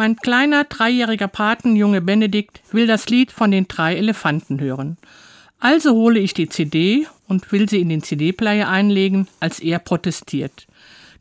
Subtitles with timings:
[0.00, 4.96] Mein kleiner dreijähriger Patenjunge Benedikt will das Lied von den drei Elefanten hören.
[5.58, 10.66] Also hole ich die CD und will sie in den CD-Player einlegen, als er protestiert.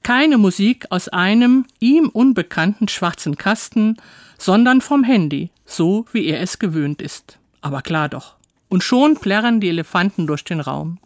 [0.02, 3.98] Keine Musik aus einem ihm unbekannten schwarzen Kasten,
[4.38, 7.38] sondern vom Handy, so wie er es gewöhnt ist.
[7.60, 8.36] Aber klar doch.
[8.70, 11.00] Und schon plärren die Elefanten durch den Raum.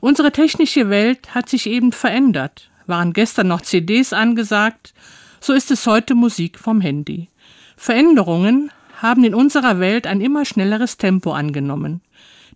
[0.00, 2.70] Unsere technische Welt hat sich eben verändert.
[2.86, 4.94] Waren gestern noch CDs angesagt,
[5.44, 7.28] so ist es heute Musik vom Handy.
[7.76, 8.70] Veränderungen
[9.00, 12.00] haben in unserer Welt ein immer schnelleres Tempo angenommen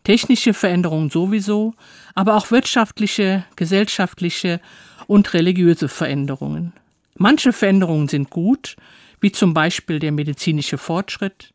[0.05, 1.74] technische Veränderungen sowieso,
[2.14, 4.61] aber auch wirtschaftliche, gesellschaftliche
[5.06, 6.73] und religiöse Veränderungen.
[7.16, 8.77] Manche Veränderungen sind gut,
[9.20, 11.52] wie zum Beispiel der medizinische Fortschritt,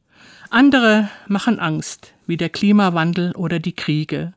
[0.49, 4.33] andere machen Angst, wie der Klimawandel oder die Kriege.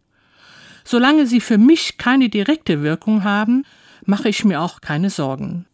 [0.85, 3.65] Solange sie für mich keine direkte Wirkung haben,
[4.05, 5.67] mache ich mir auch keine Sorgen.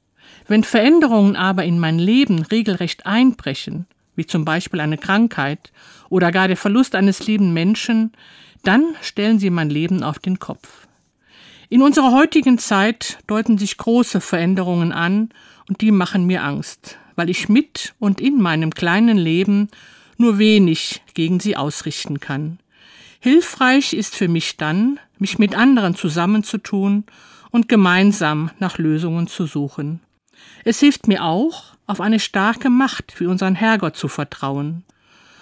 [0.53, 5.73] Wenn Veränderungen aber in mein Leben regelrecht einbrechen wie zum Beispiel eine Krankheit
[6.11, 8.13] oder gar der Verlust eines lieben Menschen,
[8.63, 10.87] dann stellen sie mein Leben auf den Kopf.
[11.71, 15.31] In unserer heutigen Zeit deuten sich große Veränderungen an
[15.71, 19.71] und die machen mir Angst, weil ich mit und in meinem kleinen Leben
[20.19, 22.59] nur wenig gegen sie ausrichten kann.
[23.21, 27.05] Hilfreich ist für mich dann, mich mit anderen zusammenzutun
[27.51, 30.01] und gemeinsam nach Lösungen zu suchen.
[30.65, 34.85] Es hilft mir auch, auf eine starke Macht wie unseren Herrgott zu vertrauen.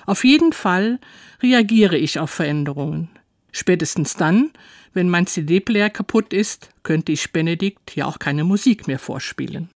[0.06, 0.98] Auf jeden Fall
[1.42, 3.10] reagiere ich auf Veränderungen.
[3.52, 4.50] Spätestens dann,
[4.92, 9.68] wenn mein CD-Player kaputt ist, könnte ich Benedikt ja auch keine Musik mehr vorspielen.